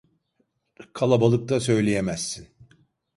Kalabalıkta 0.93 1.59
söyleyemezsin. 1.59 2.47